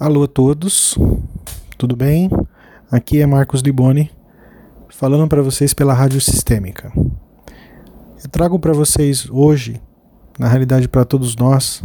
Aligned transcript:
Alô 0.00 0.22
a 0.22 0.26
todos, 0.26 0.96
tudo 1.76 1.94
bem? 1.94 2.30
Aqui 2.90 3.20
é 3.20 3.26
Marcos 3.26 3.60
Liboni, 3.60 4.10
falando 4.88 5.28
para 5.28 5.42
vocês 5.42 5.74
pela 5.74 5.92
Rádio 5.92 6.18
Sistêmica. 6.22 6.90
Eu 6.96 8.30
trago 8.30 8.58
para 8.58 8.72
vocês 8.72 9.28
hoje, 9.30 9.78
na 10.38 10.48
realidade 10.48 10.88
para 10.88 11.04
todos 11.04 11.36
nós, 11.36 11.84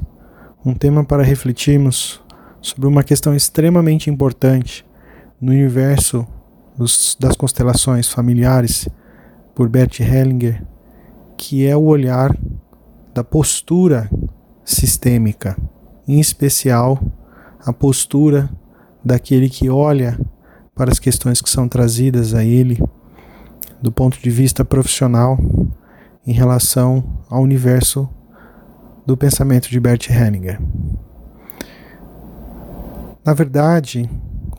um 0.66 0.74
tema 0.74 1.04
para 1.04 1.24
refletirmos 1.24 2.22
sobre 2.62 2.88
uma 2.88 3.04
questão 3.04 3.36
extremamente 3.36 4.10
importante 4.10 4.86
no 5.42 5.52
universo 5.52 6.26
dos, 6.78 7.18
das 7.20 7.36
constelações 7.36 8.08
familiares 8.08 8.88
por 9.54 9.68
Bert 9.68 10.00
Hellinger, 10.00 10.66
que 11.36 11.68
é 11.68 11.76
o 11.76 11.84
olhar 11.84 12.34
da 13.14 13.26
postura 13.26 14.10
sistêmica, 14.64 15.58
em 16.08 16.22
especial 16.22 16.98
a 17.66 17.74
postura 17.74 18.50
daquele 19.04 19.50
que 19.50 19.70
olha 19.70 20.20
para 20.76 20.92
as 20.92 21.00
questões 21.00 21.42
que 21.42 21.50
são 21.50 21.68
trazidas 21.68 22.34
a 22.34 22.44
ele 22.44 22.82
do 23.82 23.92
ponto 23.92 24.20
de 24.20 24.30
vista 24.30 24.64
profissional 24.64 25.38
em 26.26 26.34
relação 26.34 27.04
ao 27.30 27.42
universo 27.42 28.10
do 29.06 29.16
pensamento 29.16 29.70
de 29.70 29.80
Bert 29.80 30.10
Hellinger. 30.10 30.60
Na 33.24 33.34
verdade, 33.34 34.10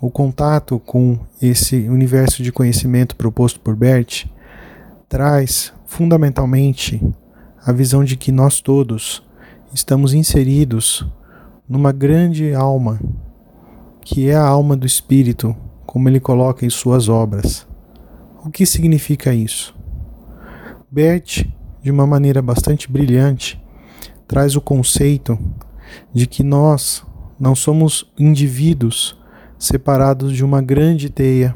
o 0.00 0.10
contato 0.10 0.78
com 0.78 1.18
esse 1.40 1.88
universo 1.88 2.42
de 2.42 2.52
conhecimento 2.52 3.16
proposto 3.16 3.60
por 3.60 3.74
Bert 3.74 4.26
traz 5.08 5.72
fundamentalmente 5.86 7.02
a 7.64 7.72
visão 7.72 8.04
de 8.04 8.16
que 8.16 8.30
nós 8.30 8.60
todos 8.60 9.22
estamos 9.72 10.14
inseridos 10.14 11.06
numa 11.68 11.92
grande 11.92 12.54
alma, 12.54 13.00
que 14.02 14.28
é 14.28 14.34
a 14.34 14.46
alma 14.46 14.76
do 14.76 14.86
Espírito, 14.86 15.54
como 15.84 16.08
ele 16.08 16.20
coloca 16.20 16.64
em 16.64 16.70
suas 16.70 17.08
obras. 17.08 17.66
O 18.44 18.50
que 18.50 18.64
significa 18.64 19.34
isso? 19.34 19.74
Bert, 20.90 21.44
de 21.82 21.90
uma 21.90 22.06
maneira 22.06 22.40
bastante 22.40 22.90
brilhante, 22.90 23.60
traz 24.28 24.54
o 24.54 24.60
conceito 24.60 25.38
de 26.12 26.26
que 26.26 26.42
nós 26.42 27.04
não 27.38 27.54
somos 27.54 28.10
indivíduos 28.18 29.18
separados 29.58 30.32
de 30.32 30.44
uma 30.44 30.62
grande 30.62 31.10
teia, 31.10 31.54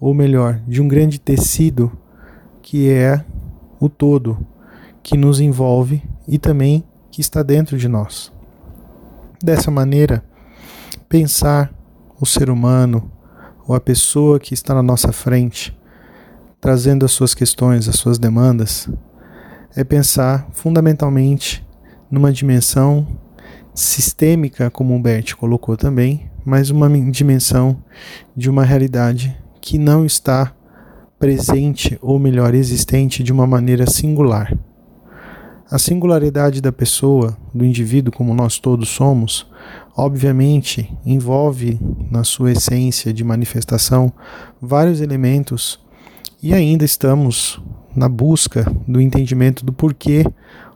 ou 0.00 0.12
melhor, 0.12 0.60
de 0.66 0.82
um 0.82 0.88
grande 0.88 1.20
tecido 1.20 1.92
que 2.60 2.90
é 2.90 3.24
o 3.78 3.88
todo, 3.88 4.38
que 5.02 5.16
nos 5.16 5.40
envolve 5.40 6.02
e 6.26 6.38
também 6.38 6.84
que 7.10 7.20
está 7.20 7.42
dentro 7.42 7.76
de 7.76 7.88
nós. 7.88 8.32
Dessa 9.42 9.72
maneira, 9.72 10.24
pensar 11.08 11.74
o 12.20 12.24
ser 12.24 12.48
humano 12.48 13.10
ou 13.66 13.74
a 13.74 13.80
pessoa 13.80 14.38
que 14.38 14.54
está 14.54 14.72
na 14.72 14.84
nossa 14.84 15.10
frente, 15.10 15.76
trazendo 16.60 17.04
as 17.04 17.10
suas 17.10 17.34
questões, 17.34 17.88
as 17.88 17.96
suas 17.96 18.18
demandas, 18.18 18.88
é 19.74 19.82
pensar 19.82 20.46
fundamentalmente 20.52 21.66
numa 22.08 22.32
dimensão 22.32 23.04
sistêmica, 23.74 24.70
como 24.70 24.94
o 24.94 25.02
Bert 25.02 25.34
colocou 25.34 25.76
também, 25.76 26.30
mas 26.44 26.70
uma 26.70 26.88
dimensão 27.10 27.82
de 28.36 28.48
uma 28.48 28.64
realidade 28.64 29.36
que 29.60 29.76
não 29.76 30.06
está 30.06 30.54
presente, 31.18 31.98
ou 32.00 32.16
melhor, 32.16 32.54
existente 32.54 33.24
de 33.24 33.32
uma 33.32 33.46
maneira 33.46 33.90
singular. 33.90 34.56
A 35.72 35.78
singularidade 35.78 36.60
da 36.60 36.70
pessoa, 36.70 37.34
do 37.54 37.64
indivíduo, 37.64 38.12
como 38.12 38.34
nós 38.34 38.58
todos 38.58 38.90
somos, 38.90 39.46
obviamente 39.96 40.92
envolve 41.02 41.80
na 42.10 42.24
sua 42.24 42.52
essência 42.52 43.10
de 43.10 43.24
manifestação 43.24 44.12
vários 44.60 45.00
elementos 45.00 45.80
e 46.42 46.52
ainda 46.52 46.84
estamos 46.84 47.58
na 47.96 48.06
busca 48.06 48.70
do 48.86 49.00
entendimento 49.00 49.64
do 49.64 49.72
porquê 49.72 50.26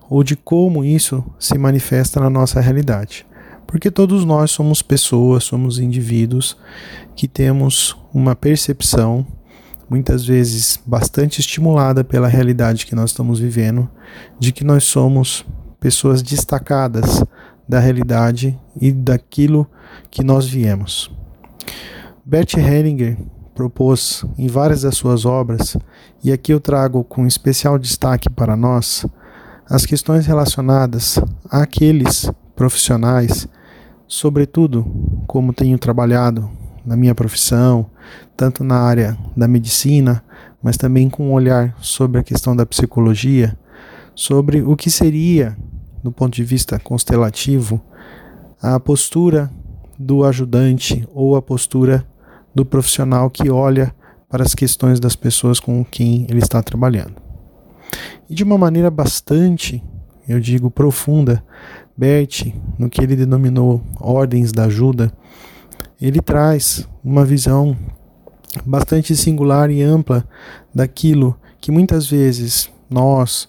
ou 0.09 0.25
de 0.25 0.35
como 0.35 0.83
isso 0.83 1.23
se 1.39 1.59
manifesta 1.59 2.19
na 2.19 2.31
nossa 2.31 2.59
realidade. 2.59 3.27
Porque 3.67 3.91
todos 3.91 4.25
nós 4.25 4.51
somos 4.51 4.81
pessoas, 4.81 5.45
somos 5.45 5.79
indivíduos 5.79 6.57
que 7.15 7.29
temos 7.29 7.95
uma 8.15 8.35
percepção 8.35 9.27
muitas 9.89 10.25
vezes 10.25 10.81
bastante 10.85 11.41
estimulada 11.41 12.03
pela 12.03 12.29
realidade 12.29 12.87
que 12.87 12.95
nós 12.95 13.11
estamos 13.11 13.39
vivendo, 13.39 13.89
de 14.39 14.53
que 14.53 14.65
nós 14.65 14.85
somos 14.85 15.45
pessoas 15.79 16.23
destacadas 16.23 17.23
da 17.69 17.79
realidade 17.79 18.59
e 18.81 18.93
daquilo 18.93 19.67
que 20.11 20.23
nós 20.23 20.47
viemos. 20.47 21.11
Bert 22.25 22.55
Hellinger 22.55 23.17
propôs 23.55 24.25
em 24.37 24.49
várias 24.49 24.83
das 24.83 24.97
suas 24.97 25.25
obras, 25.25 25.77
e 26.23 26.33
aqui 26.33 26.53
eu 26.53 26.61
trago 26.61 27.03
com 27.05 27.27
especial 27.27 27.79
destaque 27.79 28.29
para 28.29 28.57
nós, 28.57 29.07
as 29.69 29.87
questões 29.87 30.27
relacionadas 30.27 31.19
àqueles 31.51 32.31
profissionais, 32.55 33.49
sobretudo 34.07 34.87
como 35.27 35.53
tenho 35.53 35.79
trabalhado 35.79 36.51
na 36.87 36.97
minha 36.97 37.15
profissão, 37.15 37.91
tanto 38.37 38.63
na 38.63 38.77
área 38.77 39.19
da 39.37 39.49
medicina, 39.49 40.23
mas 40.63 40.77
também 40.77 41.11
com 41.11 41.29
um 41.29 41.33
olhar 41.33 41.77
sobre 41.81 42.21
a 42.21 42.25
questão 42.25 42.55
da 42.55 42.65
psicologia, 42.65 43.59
sobre 44.15 44.63
o 44.63 44.77
que 44.77 44.91
seria, 44.91 45.57
do 46.03 46.13
ponto 46.13 46.35
de 46.35 46.45
vista 46.45 46.79
constelativo, 46.79 47.81
a 48.63 48.79
postura 48.79 49.51
do 49.99 50.25
ajudante 50.25 51.07
ou 51.13 51.37
a 51.37 51.43
postura 51.43 52.07
do 52.55 52.65
profissional 52.65 53.29
que 53.29 53.51
olha 53.51 53.95
para 54.29 54.43
as 54.43 54.55
questões 54.55 54.99
das 54.99 55.17
pessoas 55.17 55.61
com 55.61 55.85
quem 55.85 56.27
ele 56.29 56.39
está 56.39 56.63
trabalhando. 56.63 57.15
E 58.29 58.35
de 58.35 58.43
uma 58.43 58.59
maneira 58.59 58.91
bastante, 58.91 59.83
eu 60.29 60.41
digo, 60.41 60.71
profunda, 60.71 61.43
Bert, 61.97 62.53
no 62.79 62.91
que 62.91 63.01
ele 63.01 63.17
denominou 63.17 63.83
ordens 64.01 64.53
da 64.53 64.65
ajuda, 64.65 65.13
ele 66.01 66.21
traz 66.21 66.89
uma 67.03 67.25
visão 67.25 67.77
bastante 68.65 69.17
singular 69.17 69.71
e 69.71 69.83
ampla 69.83 70.27
daquilo 70.75 71.37
que 71.61 71.71
muitas 71.71 72.09
vezes 72.09 72.71
nós, 72.89 73.49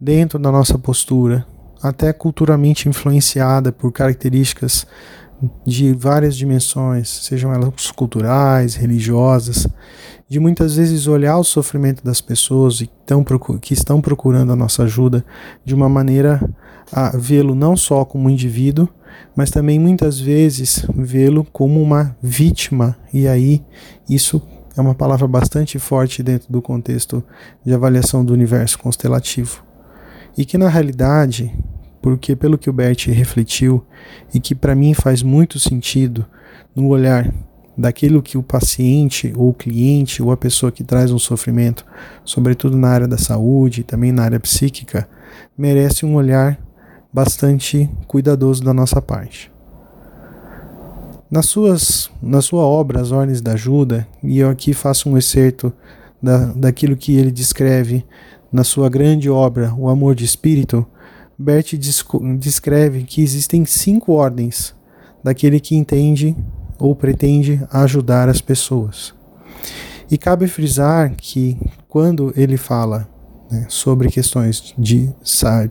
dentro 0.00 0.38
da 0.38 0.50
nossa 0.50 0.78
postura, 0.78 1.46
até 1.82 2.12
culturalmente 2.12 2.88
influenciada 2.88 3.70
por 3.70 3.92
características 3.92 4.86
de 5.66 5.92
várias 5.92 6.36
dimensões, 6.36 7.08
sejam 7.08 7.52
elas 7.52 7.90
culturais, 7.90 8.74
religiosas, 8.74 9.66
de 10.28 10.40
muitas 10.40 10.76
vezes 10.76 11.06
olhar 11.06 11.36
o 11.36 11.44
sofrimento 11.44 12.02
das 12.02 12.20
pessoas 12.20 12.82
que 13.60 13.74
estão 13.74 14.00
procurando 14.00 14.52
a 14.52 14.56
nossa 14.56 14.84
ajuda 14.84 15.24
de 15.64 15.74
uma 15.74 15.88
maneira 15.88 16.40
a 16.92 17.16
vê-lo 17.16 17.54
não 17.54 17.76
só 17.76 18.04
como 18.04 18.30
indivíduo, 18.30 18.88
mas 19.34 19.50
também 19.50 19.78
muitas 19.78 20.18
vezes 20.20 20.86
vê-lo 20.94 21.46
como 21.52 21.82
uma 21.82 22.16
vítima, 22.22 22.96
e 23.12 23.26
aí 23.26 23.62
isso 24.08 24.40
é 24.76 24.80
uma 24.80 24.94
palavra 24.94 25.26
bastante 25.26 25.78
forte 25.78 26.22
dentro 26.22 26.52
do 26.52 26.60
contexto 26.60 27.22
de 27.64 27.72
avaliação 27.72 28.24
do 28.24 28.32
universo 28.32 28.78
constelativo. 28.78 29.62
E 30.36 30.44
que 30.44 30.58
na 30.58 30.68
realidade, 30.68 31.52
porque 32.02 32.34
pelo 32.34 32.58
que 32.58 32.68
o 32.68 32.72
Bert 32.72 33.06
refletiu 33.06 33.84
e 34.32 34.40
que 34.40 34.54
para 34.54 34.74
mim 34.74 34.92
faz 34.92 35.22
muito 35.22 35.58
sentido 35.60 36.26
no 36.74 36.88
olhar 36.88 37.32
daquilo 37.76 38.22
que 38.22 38.38
o 38.38 38.42
paciente 38.42 39.32
ou 39.36 39.50
o 39.50 39.54
cliente 39.54 40.22
ou 40.22 40.30
a 40.30 40.36
pessoa 40.36 40.72
que 40.72 40.84
traz 40.84 41.10
um 41.10 41.18
sofrimento, 41.18 41.84
sobretudo 42.24 42.76
na 42.76 42.88
área 42.88 43.08
da 43.08 43.18
saúde 43.18 43.80
e 43.80 43.84
também 43.84 44.12
na 44.12 44.24
área 44.24 44.40
psíquica, 44.40 45.08
merece 45.56 46.06
um 46.06 46.14
olhar 46.14 46.58
bastante 47.14 47.88
cuidadoso 48.08 48.64
da 48.64 48.74
nossa 48.74 49.00
parte. 49.00 49.48
Nas 51.30 51.46
suas, 51.46 52.10
na 52.20 52.42
sua 52.42 52.62
obra, 52.62 53.00
As 53.00 53.12
Ordens 53.12 53.40
da 53.40 53.52
Ajuda, 53.52 54.04
e 54.20 54.40
eu 54.40 54.50
aqui 54.50 54.74
faço 54.74 55.08
um 55.08 55.16
excerto 55.16 55.72
da, 56.20 56.46
daquilo 56.46 56.96
que 56.96 57.14
ele 57.14 57.30
descreve 57.30 58.04
na 58.52 58.64
sua 58.64 58.88
grande 58.88 59.30
obra, 59.30 59.72
O 59.78 59.88
Amor 59.88 60.16
de 60.16 60.24
Espírito, 60.24 60.84
Bert 61.38 61.74
descreve 62.38 63.04
que 63.04 63.22
existem 63.22 63.64
cinco 63.64 64.12
ordens 64.12 64.74
daquele 65.22 65.60
que 65.60 65.76
entende 65.76 66.36
ou 66.78 66.96
pretende 66.96 67.64
ajudar 67.70 68.28
as 68.28 68.40
pessoas. 68.40 69.14
E 70.10 70.18
cabe 70.18 70.46
frisar 70.48 71.14
que 71.16 71.56
quando 71.88 72.32
ele 72.36 72.56
fala 72.56 73.08
né, 73.50 73.66
sobre 73.68 74.08
questões 74.08 74.74
de 74.76 75.10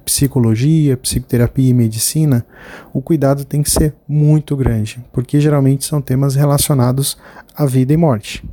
psicologia, 0.06 0.98
psicoterapia 0.98 1.70
e 1.70 1.74
medicina, 1.74 2.46
o 2.94 3.02
cuidado 3.02 3.46
tem 3.46 3.62
que 3.62 3.72
ser 3.72 3.96
muito 4.08 4.56
grande, 4.56 5.04
porque 5.12 5.40
geralmente 5.40 5.86
são 5.86 6.02
temas 6.02 6.36
relacionados 6.36 7.18
à 7.56 7.66
vida 7.66 7.94
e 7.94 7.98
morte. 7.98 8.44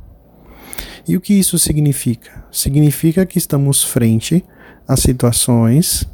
E 1.07 1.15
o 1.15 1.21
que 1.21 1.33
isso 1.33 1.57
significa? 1.57 2.43
Significa 2.51 3.25
que 3.25 3.37
estamos 3.37 3.83
frente 3.83 4.43
a 4.87 4.95
situações 4.95 6.07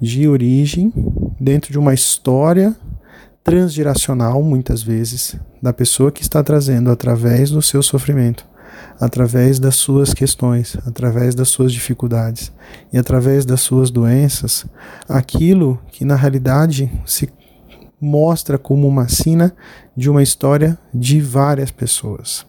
de 0.00 0.28
origem 0.28 0.92
dentro 1.40 1.72
de 1.72 1.78
uma 1.78 1.94
história 1.94 2.76
transgeracional, 3.42 4.42
muitas 4.42 4.82
vezes, 4.82 5.36
da 5.62 5.72
pessoa 5.72 6.10
que 6.10 6.22
está 6.22 6.42
trazendo 6.42 6.90
através 6.90 7.50
do 7.50 7.62
seu 7.62 7.82
sofrimento, 7.82 8.44
através 9.00 9.58
das 9.58 9.76
suas 9.76 10.14
questões, 10.14 10.76
através 10.86 11.34
das 11.34 11.48
suas 11.48 11.72
dificuldades 11.72 12.52
e 12.92 12.98
através 12.98 13.44
das 13.44 13.60
suas 13.60 13.90
doenças, 13.90 14.66
aquilo 15.08 15.78
que 15.90 16.04
na 16.04 16.16
realidade 16.16 16.90
se 17.04 17.28
mostra 18.00 18.58
como 18.58 18.86
uma 18.86 19.08
sina 19.08 19.54
de 19.96 20.10
uma 20.10 20.22
história 20.22 20.78
de 20.92 21.20
várias 21.20 21.70
pessoas. 21.70 22.46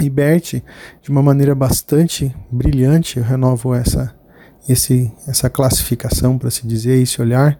E 0.00 0.08
Bert, 0.08 0.62
de 1.02 1.10
uma 1.10 1.22
maneira 1.22 1.54
bastante 1.54 2.34
brilhante, 2.50 3.18
eu 3.18 3.24
renovo 3.24 3.74
essa, 3.74 4.14
esse, 4.68 5.12
essa 5.26 5.50
classificação, 5.50 6.38
para 6.38 6.50
se 6.50 6.66
dizer, 6.66 7.00
esse 7.02 7.20
olhar, 7.20 7.58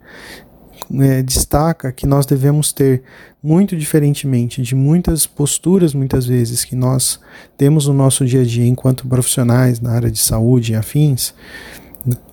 é, 0.99 1.21
destaca 1.21 1.91
que 1.91 2.05
nós 2.05 2.25
devemos 2.25 2.71
ter, 2.73 3.03
muito 3.41 3.75
diferentemente 3.75 4.61
de 4.61 4.75
muitas 4.75 5.25
posturas, 5.25 5.93
muitas 5.93 6.25
vezes, 6.25 6.63
que 6.63 6.75
nós 6.75 7.19
temos 7.57 7.87
no 7.87 7.93
nosso 7.93 8.25
dia 8.25 8.41
a 8.41 8.45
dia 8.45 8.65
enquanto 8.65 9.07
profissionais 9.07 9.79
na 9.79 9.91
área 9.91 10.11
de 10.11 10.19
saúde 10.19 10.73
e 10.73 10.75
afins, 10.75 11.33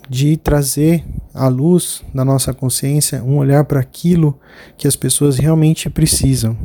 de 0.08 0.36
trazer 0.36 1.04
à 1.34 1.48
luz 1.48 2.02
da 2.14 2.24
nossa 2.24 2.54
consciência 2.54 3.22
um 3.22 3.36
olhar 3.36 3.64
para 3.64 3.80
aquilo 3.80 4.38
que 4.76 4.88
as 4.88 4.96
pessoas 4.96 5.38
realmente 5.38 5.90
precisam. 5.90 6.56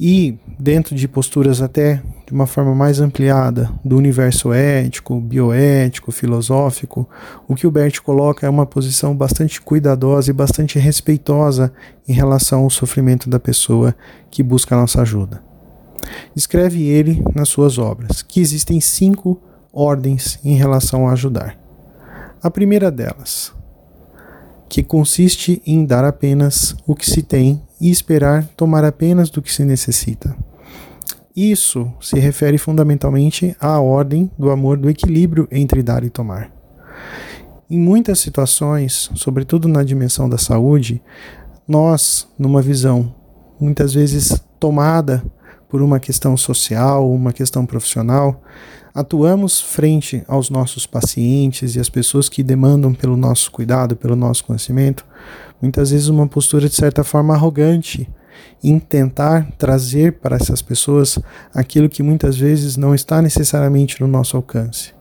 E 0.00 0.38
dentro 0.58 0.94
de 0.94 1.08
posturas 1.08 1.60
até 1.60 2.00
de 2.24 2.32
uma 2.32 2.46
forma 2.46 2.72
mais 2.72 3.00
ampliada 3.00 3.68
do 3.84 3.96
universo 3.96 4.52
ético, 4.52 5.20
bioético, 5.20 6.12
filosófico, 6.12 7.08
o 7.48 7.54
que 7.56 7.66
o 7.66 7.70
Bert 7.70 8.00
coloca 8.00 8.46
é 8.46 8.50
uma 8.50 8.64
posição 8.64 9.16
bastante 9.16 9.60
cuidadosa 9.60 10.30
e 10.30 10.32
bastante 10.32 10.78
respeitosa 10.78 11.72
em 12.06 12.12
relação 12.12 12.62
ao 12.62 12.70
sofrimento 12.70 13.28
da 13.28 13.40
pessoa 13.40 13.94
que 14.30 14.42
busca 14.42 14.76
a 14.76 14.80
nossa 14.80 15.02
ajuda. 15.02 15.42
Escreve 16.36 16.84
ele 16.84 17.24
nas 17.34 17.48
suas 17.48 17.76
obras 17.76 18.22
que 18.22 18.40
existem 18.40 18.80
cinco 18.80 19.40
ordens 19.72 20.38
em 20.44 20.54
relação 20.54 21.08
a 21.08 21.12
ajudar. 21.12 21.58
A 22.40 22.50
primeira 22.50 22.88
delas, 22.88 23.52
que 24.68 24.82
consiste 24.82 25.60
em 25.66 25.84
dar 25.84 26.04
apenas 26.04 26.76
o 26.86 26.94
que 26.94 27.08
se 27.08 27.22
tem 27.22 27.60
e 27.80 27.90
esperar 27.90 28.46
tomar 28.56 28.84
apenas 28.84 29.30
do 29.30 29.40
que 29.40 29.52
se 29.52 29.64
necessita. 29.64 30.36
Isso 31.34 31.92
se 32.00 32.18
refere 32.18 32.58
fundamentalmente 32.58 33.56
à 33.60 33.78
ordem 33.80 34.30
do 34.36 34.50
amor 34.50 34.76
do 34.76 34.90
equilíbrio 34.90 35.46
entre 35.50 35.82
dar 35.82 36.02
e 36.02 36.10
tomar. 36.10 36.50
Em 37.70 37.78
muitas 37.78 38.18
situações, 38.18 39.10
sobretudo 39.14 39.68
na 39.68 39.84
dimensão 39.84 40.28
da 40.28 40.38
saúde, 40.38 41.02
nós, 41.66 42.26
numa 42.38 42.62
visão 42.62 43.14
muitas 43.60 43.94
vezes 43.94 44.40
tomada 44.58 45.22
por 45.68 45.82
uma 45.82 46.00
questão 46.00 46.36
social, 46.36 47.10
uma 47.10 47.32
questão 47.32 47.66
profissional, 47.66 48.42
atuamos 48.98 49.60
frente 49.60 50.24
aos 50.26 50.50
nossos 50.50 50.84
pacientes 50.84 51.76
e 51.76 51.80
às 51.80 51.88
pessoas 51.88 52.28
que 52.28 52.42
demandam 52.42 52.92
pelo 52.92 53.16
nosso 53.16 53.48
cuidado, 53.52 53.94
pelo 53.94 54.16
nosso 54.16 54.44
conhecimento, 54.44 55.06
muitas 55.62 55.92
vezes 55.92 56.08
uma 56.08 56.26
postura 56.26 56.68
de 56.68 56.74
certa 56.74 57.04
forma 57.04 57.32
arrogante, 57.32 58.08
em 58.62 58.76
tentar 58.80 59.52
trazer 59.56 60.14
para 60.14 60.34
essas 60.34 60.60
pessoas 60.60 61.16
aquilo 61.54 61.88
que 61.88 62.02
muitas 62.02 62.36
vezes 62.36 62.76
não 62.76 62.92
está 62.92 63.22
necessariamente 63.22 64.00
no 64.00 64.08
nosso 64.08 64.36
alcance. 64.36 64.92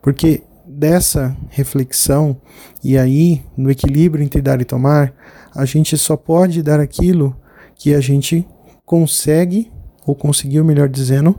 Porque 0.00 0.44
dessa 0.64 1.36
reflexão 1.50 2.36
e 2.82 2.96
aí 2.96 3.42
no 3.56 3.72
equilíbrio 3.72 4.24
entre 4.24 4.40
dar 4.40 4.60
e 4.60 4.64
tomar, 4.64 5.12
a 5.52 5.64
gente 5.64 5.98
só 5.98 6.16
pode 6.16 6.62
dar 6.62 6.78
aquilo 6.78 7.36
que 7.74 7.92
a 7.92 8.00
gente 8.00 8.46
consegue 8.86 9.72
ou 10.06 10.14
conseguiu, 10.14 10.64
melhor 10.64 10.88
dizendo, 10.88 11.36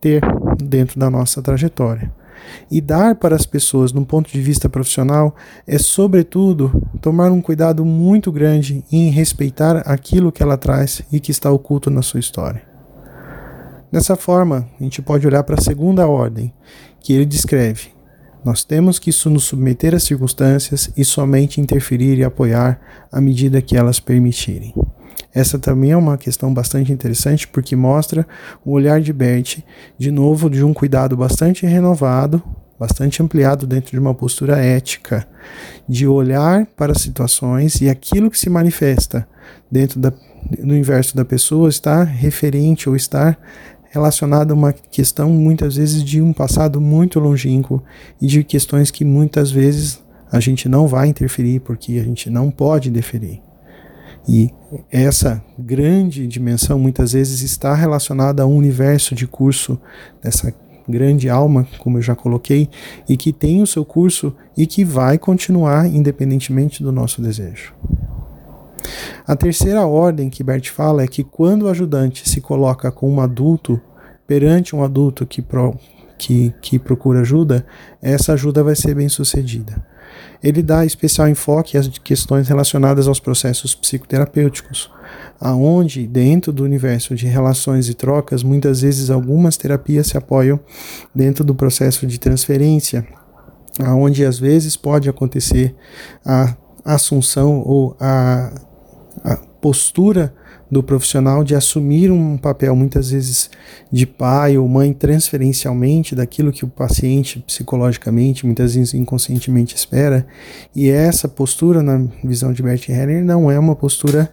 ter 0.00 0.20
dentro 0.56 0.98
da 0.98 1.10
nossa 1.10 1.42
trajetória. 1.42 2.12
E 2.70 2.80
dar 2.80 3.14
para 3.14 3.34
as 3.34 3.46
pessoas, 3.46 3.92
num 3.92 4.04
ponto 4.04 4.30
de 4.30 4.40
vista 4.40 4.68
profissional, 4.68 5.34
é, 5.66 5.78
sobretudo, 5.78 6.82
tomar 7.00 7.30
um 7.32 7.40
cuidado 7.40 7.84
muito 7.84 8.30
grande 8.30 8.84
em 8.92 9.10
respeitar 9.10 9.78
aquilo 9.86 10.32
que 10.32 10.42
ela 10.42 10.56
traz 10.58 11.02
e 11.10 11.20
que 11.20 11.30
está 11.30 11.50
oculto 11.50 11.90
na 11.90 12.02
sua 12.02 12.20
história. 12.20 12.62
Dessa 13.90 14.16
forma, 14.16 14.68
a 14.78 14.82
gente 14.82 15.00
pode 15.00 15.26
olhar 15.26 15.44
para 15.44 15.54
a 15.54 15.62
segunda 15.62 16.06
ordem, 16.06 16.52
que 17.00 17.12
ele 17.12 17.24
descreve. 17.24 17.94
Nós 18.44 18.62
temos 18.62 18.98
que 18.98 19.10
nos 19.30 19.44
submeter 19.44 19.94
às 19.94 20.02
circunstâncias 20.02 20.90
e 20.96 21.04
somente 21.04 21.60
interferir 21.60 22.18
e 22.18 22.24
apoiar 22.24 22.80
à 23.10 23.20
medida 23.20 23.62
que 23.62 23.76
elas 23.76 24.00
permitirem. 24.00 24.74
Essa 25.34 25.58
também 25.58 25.90
é 25.90 25.96
uma 25.96 26.16
questão 26.16 26.54
bastante 26.54 26.92
interessante 26.92 27.48
porque 27.48 27.74
mostra 27.74 28.26
o 28.64 28.70
olhar 28.70 29.00
de 29.00 29.12
Bert, 29.12 29.58
de 29.98 30.10
novo, 30.12 30.48
de 30.48 30.62
um 30.62 30.72
cuidado 30.72 31.16
bastante 31.16 31.66
renovado, 31.66 32.40
bastante 32.78 33.20
ampliado 33.20 33.66
dentro 33.66 33.90
de 33.90 33.98
uma 33.98 34.14
postura 34.14 34.58
ética, 34.58 35.26
de 35.88 36.06
olhar 36.06 36.66
para 36.76 36.94
situações 36.94 37.80
e 37.80 37.88
aquilo 37.88 38.30
que 38.30 38.38
se 38.38 38.48
manifesta 38.48 39.26
dentro 39.70 39.98
da, 39.98 40.10
do 40.10 40.72
universo 40.72 41.16
da 41.16 41.24
pessoa 41.24 41.68
está 41.68 42.04
referente 42.04 42.88
ou 42.88 42.94
está 42.94 43.36
relacionado 43.90 44.52
a 44.52 44.54
uma 44.54 44.72
questão 44.72 45.30
muitas 45.30 45.76
vezes 45.76 46.02
de 46.02 46.20
um 46.20 46.32
passado 46.32 46.80
muito 46.80 47.18
longínquo 47.18 47.82
e 48.20 48.26
de 48.26 48.44
questões 48.44 48.90
que 48.90 49.04
muitas 49.04 49.50
vezes 49.50 50.02
a 50.30 50.40
gente 50.40 50.68
não 50.68 50.86
vai 50.86 51.08
interferir 51.08 51.60
porque 51.60 51.98
a 51.98 52.04
gente 52.04 52.28
não 52.28 52.50
pode 52.50 52.90
deferir. 52.90 53.43
E 54.26 54.50
essa 54.90 55.42
grande 55.58 56.26
dimensão 56.26 56.78
muitas 56.78 57.12
vezes 57.12 57.42
está 57.42 57.74
relacionada 57.74 58.42
a 58.42 58.46
um 58.46 58.56
universo 58.56 59.14
de 59.14 59.26
curso 59.26 59.78
dessa 60.22 60.52
grande 60.88 61.28
alma, 61.28 61.66
como 61.78 61.98
eu 61.98 62.02
já 62.02 62.14
coloquei, 62.14 62.68
e 63.08 63.16
que 63.16 63.32
tem 63.32 63.62
o 63.62 63.66
seu 63.66 63.84
curso 63.84 64.34
e 64.56 64.66
que 64.66 64.84
vai 64.84 65.18
continuar 65.18 65.86
independentemente 65.86 66.82
do 66.82 66.92
nosso 66.92 67.22
desejo. 67.22 67.74
A 69.26 69.34
terceira 69.34 69.86
ordem 69.86 70.28
que 70.28 70.44
Bert 70.44 70.70
fala 70.70 71.02
é 71.02 71.06
que 71.06 71.24
quando 71.24 71.62
o 71.62 71.68
ajudante 71.68 72.28
se 72.28 72.40
coloca 72.40 72.90
com 72.92 73.10
um 73.10 73.20
adulto 73.20 73.80
perante 74.26 74.76
um 74.76 74.82
adulto 74.82 75.26
que, 75.26 75.42
que, 76.24 76.54
que 76.62 76.78
procura 76.78 77.20
ajuda, 77.20 77.66
essa 78.00 78.32
ajuda 78.32 78.64
vai 78.64 78.74
ser 78.74 78.94
bem 78.94 79.10
sucedida. 79.10 79.74
Ele 80.42 80.62
dá 80.62 80.84
especial 80.84 81.28
enfoque 81.28 81.76
às 81.76 81.86
questões 81.98 82.48
relacionadas 82.48 83.06
aos 83.06 83.20
processos 83.20 83.74
psicoterapêuticos, 83.74 84.90
aonde 85.38 86.06
dentro 86.06 86.50
do 86.50 86.64
universo 86.64 87.14
de 87.14 87.26
relações 87.26 87.90
e 87.90 87.94
trocas, 87.94 88.42
muitas 88.42 88.80
vezes 88.80 89.10
algumas 89.10 89.58
terapias 89.58 90.06
se 90.06 90.16
apoiam 90.16 90.58
dentro 91.14 91.44
do 91.44 91.54
processo 91.54 92.06
de 92.06 92.18
transferência, 92.18 93.06
aonde 93.78 94.24
às 94.24 94.38
vezes 94.38 94.76
pode 94.78 95.10
acontecer 95.10 95.74
a 96.24 96.56
assunção 96.86 97.62
ou 97.66 97.94
a, 98.00 98.50
a 99.22 99.36
postura 99.60 100.34
do 100.70 100.82
profissional 100.82 101.44
de 101.44 101.54
assumir 101.54 102.10
um 102.10 102.36
papel 102.36 102.74
muitas 102.74 103.10
vezes 103.10 103.50
de 103.92 104.06
pai 104.06 104.56
ou 104.58 104.68
mãe 104.68 104.92
transferencialmente 104.92 106.14
daquilo 106.14 106.52
que 106.52 106.64
o 106.64 106.68
paciente 106.68 107.40
psicologicamente, 107.46 108.46
muitas 108.46 108.74
vezes 108.74 108.94
inconscientemente 108.94 109.74
espera. 109.74 110.26
E 110.74 110.88
essa 110.88 111.28
postura, 111.28 111.82
na 111.82 112.06
visão 112.22 112.52
de 112.52 112.62
Bert 112.62 112.88
Hellinger, 112.88 113.24
não 113.24 113.50
é 113.50 113.58
uma 113.58 113.76
postura 113.76 114.32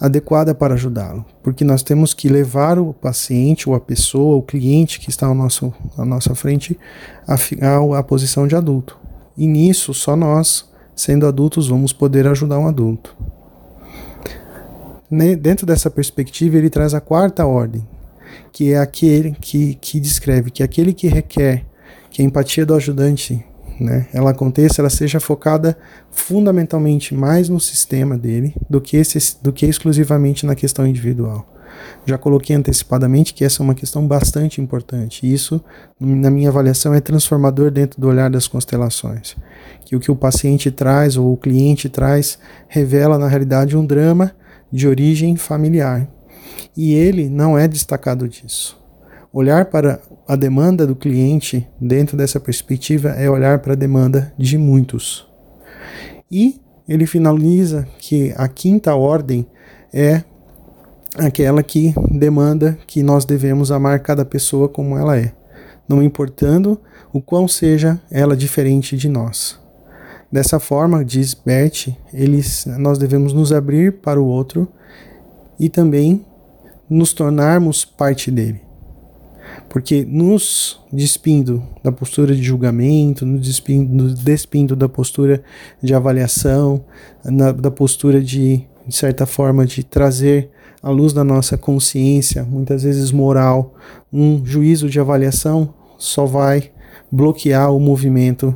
adequada 0.00 0.54
para 0.54 0.74
ajudá-lo, 0.74 1.24
porque 1.42 1.64
nós 1.64 1.82
temos 1.82 2.12
que 2.12 2.28
levar 2.28 2.78
o 2.78 2.92
paciente 2.92 3.68
ou 3.68 3.74
a 3.74 3.80
pessoa, 3.80 4.36
o 4.36 4.42
cliente 4.42 4.98
que 4.98 5.08
está 5.08 5.26
ao 5.26 5.34
nosso, 5.34 5.72
à 5.96 6.04
nossa 6.04 6.34
frente, 6.34 6.78
à, 7.26 7.98
à 7.98 8.02
posição 8.02 8.46
de 8.46 8.56
adulto. 8.56 8.98
E 9.36 9.46
nisso, 9.46 9.94
só 9.94 10.16
nós, 10.16 10.68
sendo 10.94 11.26
adultos, 11.26 11.68
vamos 11.68 11.92
poder 11.92 12.26
ajudar 12.26 12.58
um 12.58 12.66
adulto 12.66 13.16
dentro 15.10 15.66
dessa 15.66 15.90
perspectiva, 15.90 16.56
ele 16.56 16.70
traz 16.70 16.94
a 16.94 17.00
quarta 17.00 17.46
ordem, 17.46 17.86
que 18.52 18.72
é 18.72 18.78
aquele 18.78 19.32
que, 19.40 19.74
que 19.74 20.00
descreve 20.00 20.50
que 20.50 20.62
aquele 20.62 20.92
que 20.92 21.08
requer 21.08 21.64
que 22.10 22.22
a 22.22 22.24
empatia 22.24 22.64
do 22.64 22.74
ajudante 22.74 23.44
né, 23.80 24.06
ela 24.12 24.30
aconteça, 24.30 24.80
ela 24.80 24.90
seja 24.90 25.18
focada 25.18 25.76
fundamentalmente 26.10 27.14
mais 27.14 27.48
no 27.48 27.58
sistema 27.58 28.16
dele 28.16 28.54
do 28.70 28.80
que, 28.80 28.96
esse, 28.96 29.36
do 29.42 29.52
que 29.52 29.66
exclusivamente 29.66 30.46
na 30.46 30.54
questão 30.54 30.86
individual. 30.86 31.44
Já 32.06 32.16
coloquei 32.16 32.54
antecipadamente 32.54 33.34
que 33.34 33.44
essa 33.44 33.60
é 33.60 33.64
uma 33.64 33.74
questão 33.74 34.06
bastante 34.06 34.60
importante. 34.60 35.30
Isso, 35.30 35.62
na 35.98 36.30
minha 36.30 36.48
avaliação, 36.48 36.94
é 36.94 37.00
transformador 37.00 37.70
dentro 37.70 38.00
do 38.00 38.06
olhar 38.06 38.30
das 38.30 38.46
constelações. 38.46 39.36
Que 39.84 39.96
o 39.96 40.00
que 40.00 40.10
o 40.10 40.16
paciente 40.16 40.70
traz 40.70 41.16
ou 41.16 41.32
o 41.32 41.36
cliente 41.36 41.88
traz 41.88 42.38
revela, 42.68 43.18
na 43.18 43.26
realidade, 43.26 43.76
um 43.76 43.84
drama 43.84 44.32
de 44.74 44.88
origem 44.88 45.36
familiar. 45.36 46.08
E 46.76 46.94
ele 46.94 47.28
não 47.28 47.56
é 47.56 47.68
destacado 47.68 48.28
disso. 48.28 48.76
Olhar 49.32 49.66
para 49.66 50.00
a 50.26 50.34
demanda 50.34 50.84
do 50.84 50.96
cliente 50.96 51.68
dentro 51.80 52.16
dessa 52.16 52.40
perspectiva 52.40 53.10
é 53.10 53.30
olhar 53.30 53.60
para 53.60 53.74
a 53.74 53.76
demanda 53.76 54.34
de 54.36 54.58
muitos. 54.58 55.28
E 56.28 56.60
ele 56.88 57.06
finaliza 57.06 57.86
que 57.98 58.34
a 58.36 58.48
quinta 58.48 58.96
ordem 58.96 59.46
é 59.92 60.24
aquela 61.16 61.62
que 61.62 61.94
demanda 62.10 62.76
que 62.84 63.00
nós 63.00 63.24
devemos 63.24 63.70
amar 63.70 64.00
cada 64.00 64.24
pessoa 64.24 64.68
como 64.68 64.98
ela 64.98 65.16
é, 65.16 65.32
não 65.88 66.02
importando 66.02 66.80
o 67.12 67.20
quão 67.20 67.46
seja 67.46 68.00
ela 68.10 68.36
diferente 68.36 68.96
de 68.96 69.08
nós. 69.08 69.63
Dessa 70.34 70.58
forma, 70.58 71.04
diz 71.04 71.32
Bert, 71.32 71.90
eles, 72.12 72.66
nós 72.76 72.98
devemos 72.98 73.32
nos 73.32 73.52
abrir 73.52 74.00
para 74.00 74.20
o 74.20 74.26
outro 74.26 74.66
e 75.60 75.68
também 75.68 76.26
nos 76.90 77.12
tornarmos 77.12 77.84
parte 77.84 78.32
dele. 78.32 78.60
Porque 79.68 80.04
nos 80.04 80.80
despindo 80.92 81.62
da 81.84 81.92
postura 81.92 82.34
de 82.34 82.42
julgamento, 82.42 83.24
nos 83.24 83.46
despindo, 83.46 83.94
nos 83.94 84.14
despindo 84.14 84.74
da 84.74 84.88
postura 84.88 85.40
de 85.80 85.94
avaliação, 85.94 86.84
na, 87.24 87.52
da 87.52 87.70
postura 87.70 88.20
de, 88.20 88.66
de 88.88 88.96
certa 88.96 89.26
forma, 89.26 89.64
de 89.64 89.84
trazer 89.84 90.50
à 90.82 90.90
luz 90.90 91.12
da 91.12 91.22
nossa 91.22 91.56
consciência, 91.56 92.42
muitas 92.42 92.82
vezes 92.82 93.12
moral, 93.12 93.72
um 94.12 94.44
juízo 94.44 94.90
de 94.90 94.98
avaliação, 94.98 95.72
só 95.96 96.26
vai 96.26 96.72
bloquear 97.08 97.72
o 97.72 97.78
movimento 97.78 98.52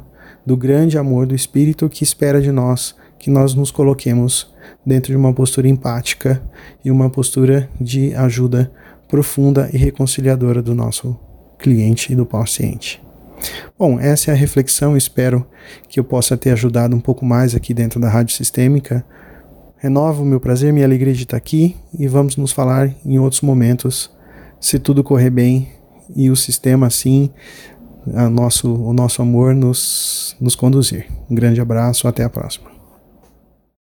do 0.49 0.57
grande 0.57 0.97
amor 0.97 1.27
do 1.27 1.35
Espírito 1.35 1.91
que 1.91 2.03
espera 2.03 2.41
de 2.41 2.51
nós 2.51 2.97
que 3.19 3.29
nós 3.29 3.53
nos 3.53 3.71
coloquemos 3.71 4.51
dentro 4.85 5.13
de 5.13 5.17
uma 5.19 5.31
postura 5.31 5.69
empática 5.69 6.43
e 6.83 6.91
uma 6.91 7.11
postura 7.11 7.69
de 7.79 8.15
ajuda 8.15 8.73
profunda 9.07 9.69
e 9.75 9.77
reconciliadora 9.77 10.63
do 10.63 10.75
nosso 10.75 11.15
cliente 11.59 12.15
e 12.15 12.17
do 12.17 12.25
paciente. 12.25 13.03
Bom, 13.79 14.01
essa 14.01 14.31
é 14.31 14.35
a 14.35 14.37
reflexão. 14.37 14.97
Espero 14.97 15.47
que 15.87 16.01
eu 16.01 16.05
possa 16.05 16.35
ter 16.35 16.53
ajudado 16.53 16.97
um 16.97 17.01
pouco 17.01 17.27
mais 17.27 17.55
aqui 17.55 17.75
dentro 17.75 18.01
da 18.01 18.09
Rádio 18.09 18.35
Sistêmica. 18.35 19.05
Renovo 19.77 20.23
o 20.23 20.27
meu 20.27 20.41
prazer, 20.41 20.73
minha 20.73 20.87
alegria 20.87 21.13
de 21.13 21.25
estar 21.25 21.37
aqui 21.37 21.77
e 21.93 22.09
vamos 22.09 22.39
nos 22.39 22.53
falar 22.53 22.91
em 23.05 23.19
outros 23.19 23.43
momentos, 23.43 24.11
se 24.59 24.79
tudo 24.79 25.05
correr 25.05 25.29
bem 25.29 25.69
e 26.17 26.31
o 26.31 26.37
sistema 26.37 26.87
assim 26.87 27.31
a 28.15 28.29
nosso, 28.29 28.73
o 28.73 28.93
nosso 28.93 29.23
amor 29.23 29.55
nos, 29.55 30.37
nos 30.41 30.55
conduzir. 30.55 31.07
Um 31.31 31.35
grande 31.35 31.61
abraço, 31.61 32.07
até 32.09 32.25
a 32.25 32.31
próxima. 32.31 32.68